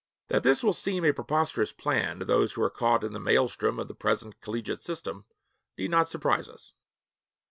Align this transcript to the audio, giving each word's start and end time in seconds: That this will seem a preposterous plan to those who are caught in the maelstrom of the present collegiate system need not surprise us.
That 0.29 0.41
this 0.41 0.63
will 0.63 0.73
seem 0.73 1.05
a 1.05 1.11
preposterous 1.11 1.71
plan 1.71 2.17
to 2.17 2.25
those 2.25 2.53
who 2.53 2.63
are 2.63 2.71
caught 2.71 3.03
in 3.03 3.13
the 3.13 3.19
maelstrom 3.19 3.77
of 3.77 3.87
the 3.87 3.93
present 3.93 4.41
collegiate 4.41 4.81
system 4.81 5.25
need 5.77 5.91
not 5.91 6.07
surprise 6.07 6.49
us. 6.49 6.73